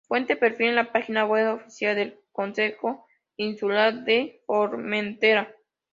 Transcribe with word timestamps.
Fuente:Perfil 0.07 0.69
en 0.69 0.75
la 0.75 0.91
Página 0.91 1.25
Web 1.27 1.49
Oficial 1.53 1.95
del 1.95 2.19
Consejo 2.31 3.05
Insular 3.37 4.03
de 4.03 4.41
Formentera 4.47 5.53